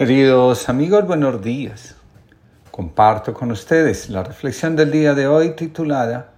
[0.00, 1.94] Queridos amigos, buenos días.
[2.70, 6.30] Comparto con ustedes la reflexión del día de hoy titulada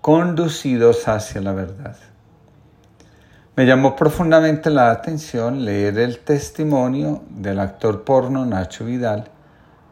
[0.00, 1.98] Conducidos hacia la verdad.
[3.56, 9.28] Me llamó profundamente la atención leer el testimonio del actor porno Nacho Vidal,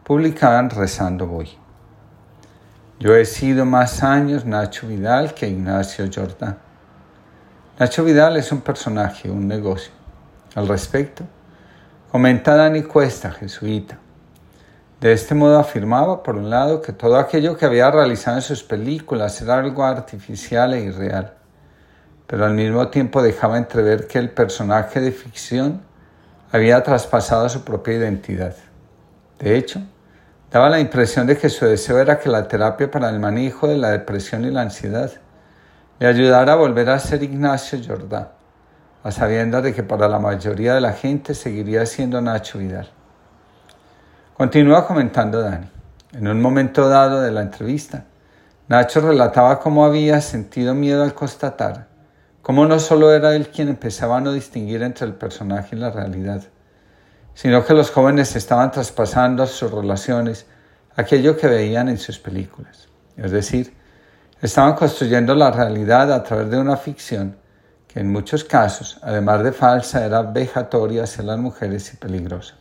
[0.03, 1.49] publicado en Rezando Voy.
[2.99, 6.57] Yo he sido más años Nacho Vidal que Ignacio Jordán.
[7.77, 9.91] Nacho Vidal es un personaje, un negocio.
[10.55, 11.25] Al respecto,
[12.13, 13.97] comenta Dani Cuesta, jesuita.
[15.01, 18.61] De este modo afirmaba, por un lado, que todo aquello que había realizado en sus
[18.61, 21.33] películas era algo artificial e irreal,
[22.27, 25.81] pero al mismo tiempo dejaba entrever que el personaje de ficción
[26.51, 28.53] había traspasado su propia identidad.
[29.39, 29.81] De hecho,
[30.51, 33.77] daba la impresión de que su deseo era que la terapia para el manejo de
[33.77, 35.11] la depresión y la ansiedad
[35.97, 38.27] le ayudara a volver a ser Ignacio Jordán
[39.03, 42.89] a sabiendas de que para la mayoría de la gente seguiría siendo Nacho Vidal.
[44.35, 45.67] Continúa comentando Dani.
[46.13, 48.05] En un momento dado de la entrevista,
[48.67, 51.93] Nacho relataba cómo había sentido miedo al constatar
[52.43, 55.89] cómo no solo era él quien empezaba a no distinguir entre el personaje y la
[55.89, 56.43] realidad,
[57.33, 60.45] sino que los jóvenes estaban traspasando sus relaciones
[60.95, 62.89] aquello que veían en sus películas.
[63.15, 63.73] Es decir,
[64.41, 67.37] estaban construyendo la realidad a través de una ficción
[67.93, 72.55] que en muchos casos, además de falsa, era vejatoria hacia las mujeres y peligrosa.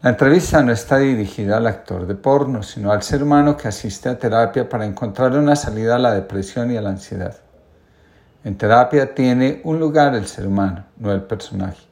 [0.00, 4.08] La entrevista no está dirigida al actor de porno, sino al ser humano que asiste
[4.08, 7.36] a terapia para encontrar una salida a la depresión y a la ansiedad.
[8.42, 11.82] En terapia tiene un lugar el ser humano, no el personaje.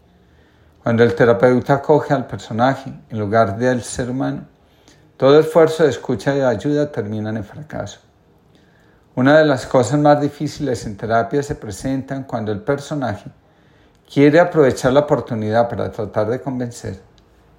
[0.83, 4.47] Cuando el terapeuta acoge al personaje en lugar del ser humano,
[5.19, 8.01] todo esfuerzo de escucha y ayuda termina en fracaso.
[9.15, 13.31] Una de las cosas más difíciles en terapia se presentan cuando el personaje
[14.11, 16.99] quiere aprovechar la oportunidad para tratar de convencer,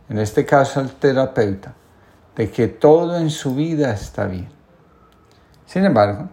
[0.09, 1.75] en este caso al terapeuta,
[2.35, 4.49] de que todo en su vida está bien.
[5.67, 6.27] Sin embargo,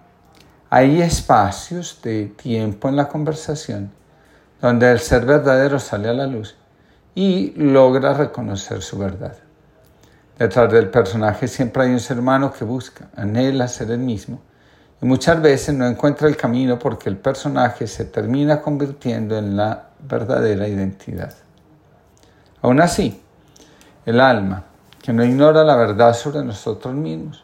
[0.70, 3.92] hay espacios de tiempo en la conversación
[4.58, 6.56] donde el ser verdadero sale a la luz
[7.14, 9.36] y logra reconocer su verdad.
[10.38, 14.40] Detrás del personaje siempre hay un ser humano que busca, anhela ser el mismo
[15.02, 19.88] y muchas veces no encuentra el camino porque el personaje se termina convirtiendo en la
[20.00, 21.34] verdadera identidad.
[22.62, 23.22] Aún así,
[24.04, 24.64] el alma,
[25.02, 27.42] que no ignora la verdad sobre nosotros mismos,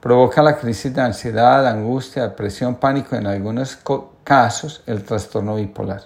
[0.00, 3.78] provoca la crisis de ansiedad, angustia, depresión, pánico y en algunos
[4.24, 6.02] casos el trastorno bipolar.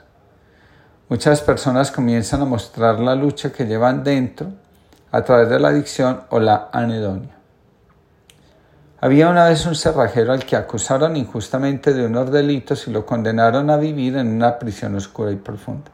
[1.08, 4.52] Muchas personas comienzan a mostrar la lucha que llevan dentro
[5.10, 7.33] a través de la adicción o la anedonia.
[9.04, 13.68] Había una vez un cerrajero al que acusaron injustamente de unos delitos y lo condenaron
[13.68, 15.90] a vivir en una prisión oscura y profunda.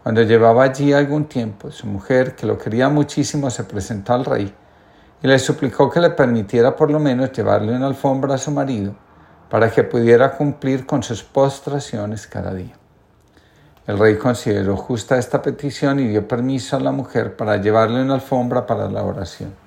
[0.00, 4.54] Cuando llevaba allí algún tiempo, su mujer, que lo quería muchísimo, se presentó al rey
[5.20, 8.94] y le suplicó que le permitiera por lo menos llevarle una alfombra a su marido
[9.48, 12.76] para que pudiera cumplir con sus postraciones cada día.
[13.88, 18.14] El rey consideró justa esta petición y dio permiso a la mujer para llevarle una
[18.14, 19.59] alfombra para la oración.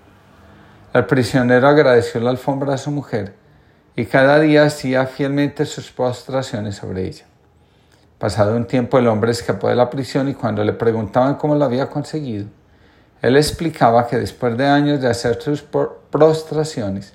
[0.93, 3.33] El prisionero agradeció la alfombra a su mujer
[3.95, 7.25] y cada día hacía fielmente sus postraciones sobre ella.
[8.19, 11.65] Pasado un tiempo el hombre escapó de la prisión y cuando le preguntaban cómo lo
[11.65, 12.45] había conseguido,
[13.23, 17.13] él explicaba que después de años de hacer sus prostraciones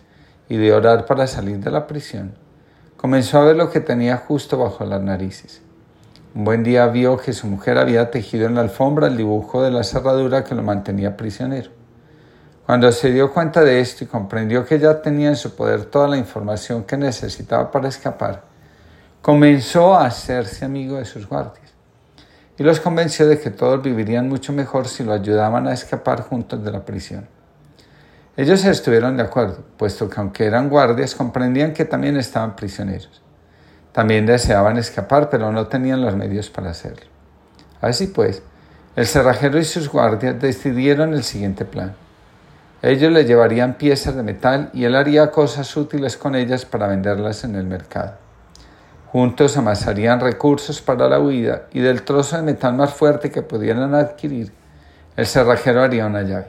[0.49, 2.34] y de orar para salir de la prisión,
[2.97, 5.62] comenzó a ver lo que tenía justo bajo las narices.
[6.34, 9.71] Un buen día vio que su mujer había tejido en la alfombra el dibujo de
[9.71, 11.78] la cerradura que lo mantenía prisionero.
[12.68, 16.06] Cuando se dio cuenta de esto y comprendió que ya tenía en su poder toda
[16.06, 18.42] la información que necesitaba para escapar,
[19.22, 21.72] comenzó a hacerse amigo de sus guardias
[22.58, 26.62] y los convenció de que todos vivirían mucho mejor si lo ayudaban a escapar juntos
[26.62, 27.26] de la prisión.
[28.36, 33.22] Ellos estuvieron de acuerdo, puesto que aunque eran guardias, comprendían que también estaban prisioneros.
[33.92, 37.06] También deseaban escapar, pero no tenían los medios para hacerlo.
[37.80, 38.42] Así pues,
[38.94, 41.94] el cerrajero y sus guardias decidieron el siguiente plan.
[42.80, 47.42] Ellos le llevarían piezas de metal y él haría cosas útiles con ellas para venderlas
[47.42, 48.13] en el mercado.
[49.10, 53.95] Juntos amasarían recursos para la huida y del trozo de metal más fuerte que pudieran
[53.95, 54.53] adquirir,
[55.16, 56.47] el cerrajero haría una llave.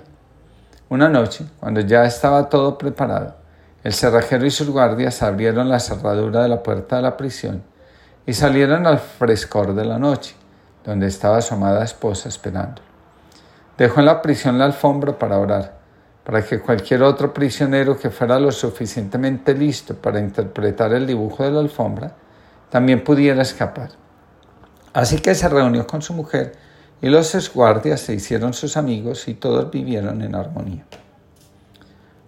[0.90, 3.36] Una noche, cuando ya estaba todo preparado,
[3.84, 7.64] el cerrajero y sus guardias abrieron la cerradura de la puerta de la prisión
[8.28, 10.36] y salieron al frescor de la noche,
[10.86, 12.84] donde estaba su amada esposa esperando.
[13.80, 15.79] Dejó en la prisión la alfombra para orar
[16.30, 21.50] para que cualquier otro prisionero que fuera lo suficientemente listo para interpretar el dibujo de
[21.50, 22.14] la alfombra
[22.70, 23.90] también pudiera escapar.
[24.94, 26.52] Así que se reunió con su mujer
[27.02, 30.86] y los esguardias se hicieron sus amigos y todos vivieron en armonía.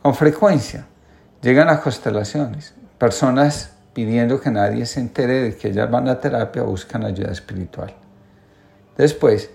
[0.01, 0.88] Con frecuencia
[1.44, 6.63] llegan a constelaciones, personas pidiendo que nadie se entere de que ellas van a terapia
[6.63, 7.94] o buscan ayuda espiritual.
[8.97, 9.51] Después,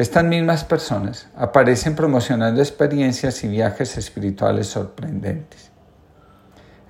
[0.00, 5.70] estas mismas personas aparecen promocionando experiencias y viajes espirituales sorprendentes.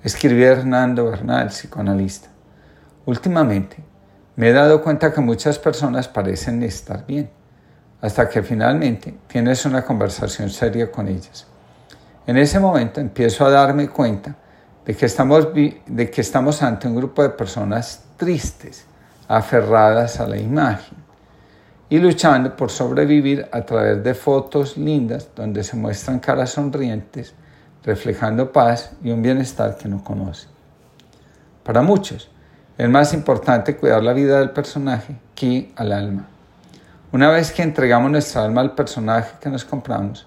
[0.01, 2.29] Escribió Hernando Bernal, psicoanalista.
[3.05, 3.83] Últimamente,
[4.37, 7.29] me he dado cuenta que muchas personas parecen estar bien,
[7.99, 11.45] hasta que finalmente tienes una conversación seria con ellas.
[12.25, 14.37] En ese momento empiezo a darme cuenta
[14.85, 18.85] de que estamos, de que estamos ante un grupo de personas tristes,
[19.27, 21.10] aferradas a la imagen
[21.91, 27.33] y luchando por sobrevivir a través de fotos lindas donde se muestran caras sonrientes,
[27.83, 30.49] reflejando paz y un bienestar que no conocen.
[31.65, 32.31] Para muchos,
[32.77, 36.29] es más importante cuidar la vida del personaje que al alma.
[37.11, 40.25] Una vez que entregamos nuestra alma al personaje que nos compramos,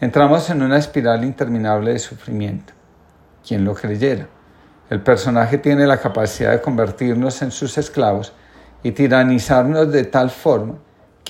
[0.00, 2.72] entramos en una espiral interminable de sufrimiento.
[3.44, 4.28] Quien lo creyera.
[4.88, 8.32] El personaje tiene la capacidad de convertirnos en sus esclavos
[8.84, 10.76] y tiranizarnos de tal forma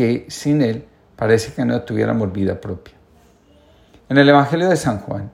[0.00, 2.94] que sin él parece que no tuviéramos vida propia.
[4.08, 5.30] En el Evangelio de San Juan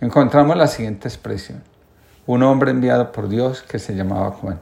[0.00, 1.64] encontramos la siguiente expresión
[2.24, 4.60] un hombre enviado por Dios que se llamaba Juan.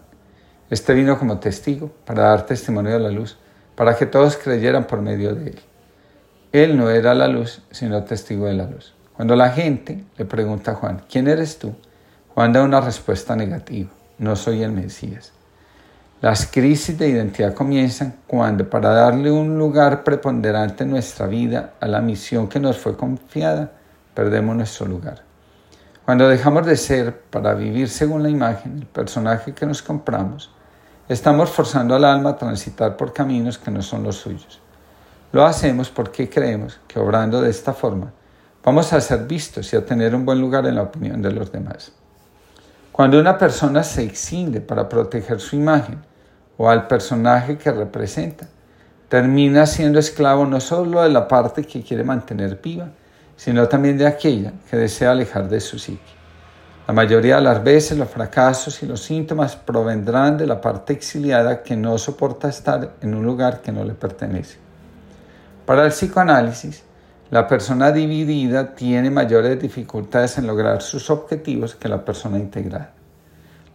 [0.71, 3.37] Este vino como testigo para dar testimonio de la luz,
[3.75, 5.61] para que todos creyeran por medio de él.
[6.53, 8.95] Él no era la luz, sino testigo de la luz.
[9.15, 11.75] Cuando la gente le pregunta a Juan, ¿quién eres tú?
[12.35, 15.35] Juan da una respuesta negativa, no soy el Mesías.
[16.21, 21.87] Las crisis de identidad comienzan cuando para darle un lugar preponderante en nuestra vida a
[21.87, 23.73] la misión que nos fue confiada,
[24.15, 25.23] perdemos nuestro lugar.
[26.05, 30.51] Cuando dejamos de ser para vivir según la imagen, el personaje que nos compramos,
[31.09, 34.61] estamos forzando al alma a transitar por caminos que no son los suyos.
[35.33, 38.13] Lo hacemos porque creemos que obrando de esta forma
[38.65, 41.53] vamos a ser vistos y a tener un buen lugar en la opinión de los
[41.53, 41.93] demás.
[42.95, 45.99] Cuando una persona se exinde para proteger su imagen
[46.57, 48.47] o al personaje que representa,
[49.09, 52.91] termina siendo esclavo no solo de la parte que quiere mantener viva,
[53.35, 56.13] sino también de aquella que desea alejar de su psique.
[56.87, 61.65] La mayoría de las veces los fracasos y los síntomas provendrán de la parte exiliada
[61.65, 64.59] que no soporta estar en un lugar que no le pertenece.
[65.67, 66.85] Para el psicoanálisis,
[67.31, 72.93] la persona dividida tiene mayores dificultades en lograr sus objetivos que la persona integrada.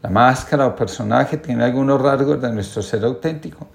[0.01, 3.67] La máscara o personaje tiene algunos rasgos de nuestro ser auténtico,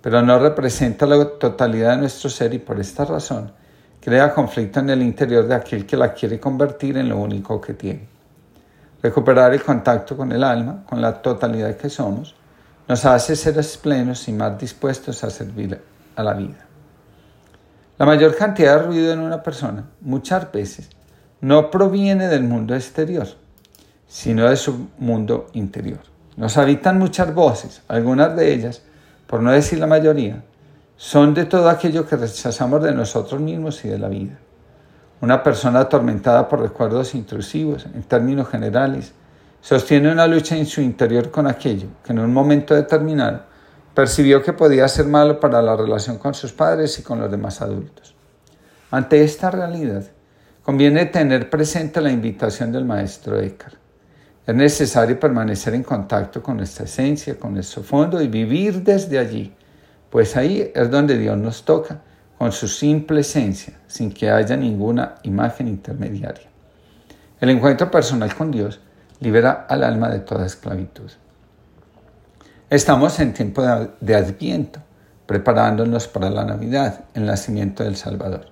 [0.00, 3.52] pero no representa la totalidad de nuestro ser y por esta razón
[4.00, 7.74] crea conflicto en el interior de aquel que la quiere convertir en lo único que
[7.74, 8.08] tiene.
[9.02, 12.34] Recuperar el contacto con el alma, con la totalidad que somos,
[12.88, 15.78] nos hace seres plenos y más dispuestos a servir
[16.16, 16.67] a la vida.
[17.98, 20.88] La mayor cantidad de ruido en una persona, muchas veces,
[21.40, 23.26] no proviene del mundo exterior,
[24.06, 25.98] sino de su mundo interior.
[26.36, 28.82] Nos habitan muchas voces, algunas de ellas,
[29.26, 30.44] por no decir la mayoría,
[30.96, 34.38] son de todo aquello que rechazamos de nosotros mismos y de la vida.
[35.20, 39.12] Una persona atormentada por recuerdos intrusivos, en términos generales,
[39.60, 43.40] sostiene una lucha en su interior con aquello que en un momento determinado
[43.98, 47.60] percibió que podía ser malo para la relación con sus padres y con los demás
[47.60, 48.14] adultos.
[48.92, 50.04] Ante esta realidad,
[50.62, 53.74] conviene tener presente la invitación del maestro Eckhart.
[54.46, 59.52] Es necesario permanecer en contacto con nuestra esencia, con nuestro fondo y vivir desde allí
[60.10, 62.00] pues ahí es donde Dios nos toca
[62.38, 66.48] con su simple esencia, sin que haya ninguna imagen intermediaria.
[67.40, 68.80] El encuentro personal con Dios
[69.18, 71.10] libera al alma de toda esclavitud.
[72.70, 73.62] Estamos en tiempo
[73.98, 74.80] de Adviento,
[75.24, 78.48] preparándonos para la Navidad, el nacimiento del Salvador.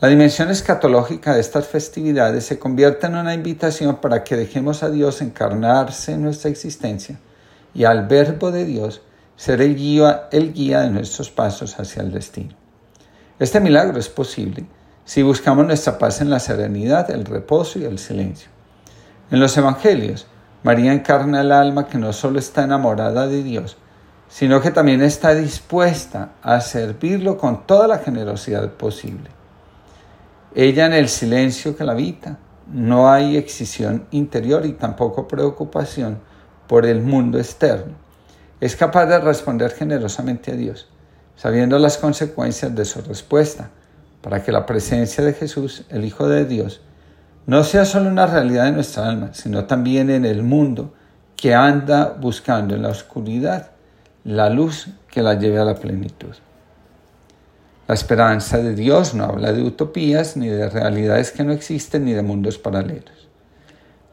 [0.00, 4.88] La dimensión escatológica de estas festividades se convierte en una invitación para que dejemos a
[4.88, 7.20] Dios encarnarse en nuestra existencia
[7.74, 9.02] y al Verbo de Dios
[9.36, 12.54] ser el guía, de nuestros pasos hacia el destino.
[13.38, 14.64] Este milagro es posible
[15.04, 18.48] si buscamos nuestra paz en la serenidad, el reposo y el silencio.
[19.30, 20.28] En los Evangelios,
[20.64, 23.76] María encarna el alma que no solo está enamorada de Dios,
[24.28, 29.30] sino que también está dispuesta a servirlo con toda la generosidad posible.
[30.56, 36.18] Ella en el silencio que la habita, no hay excisión interior y tampoco preocupación
[36.66, 38.04] por el mundo externo
[38.64, 40.88] es capaz de responder generosamente a Dios,
[41.36, 43.68] sabiendo las consecuencias de su respuesta,
[44.22, 46.80] para que la presencia de Jesús, el Hijo de Dios,
[47.46, 50.94] no sea solo una realidad de nuestra alma, sino también en el mundo
[51.36, 53.70] que anda buscando en la oscuridad
[54.24, 56.34] la luz que la lleve a la plenitud.
[57.86, 62.14] La esperanza de Dios no habla de utopías, ni de realidades que no existen, ni
[62.14, 63.28] de mundos paralelos.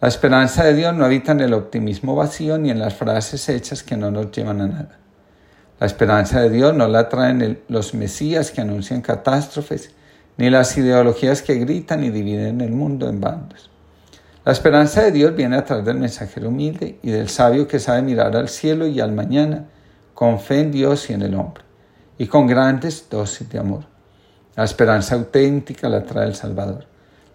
[0.01, 3.83] La esperanza de Dios no habita en el optimismo vacío ni en las frases hechas
[3.83, 4.97] que no nos llevan a nada.
[5.79, 9.91] La esperanza de Dios no la traen los mesías que anuncian catástrofes,
[10.37, 13.69] ni las ideologías que gritan y dividen el mundo en bandos.
[14.43, 18.01] La esperanza de Dios viene a través del mensajero humilde y del sabio que sabe
[18.01, 19.65] mirar al cielo y al mañana
[20.15, 21.63] con fe en Dios y en el hombre,
[22.17, 23.85] y con grandes dosis de amor.
[24.55, 26.85] La esperanza auténtica la trae el Salvador.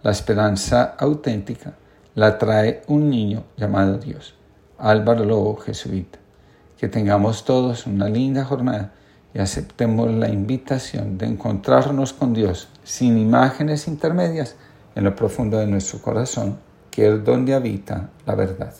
[0.03, 1.75] La esperanza auténtica
[2.15, 4.35] la trae un niño llamado Dios.
[4.79, 6.19] Álvaro Lobo, jesuita.
[6.77, 8.93] Que tengamos todos una linda jornada
[9.37, 14.57] y aceptemos la invitación de encontrarnos con Dios sin imágenes intermedias
[14.95, 16.57] en lo profundo de nuestro corazón,
[16.91, 18.73] que es donde habita la verdad.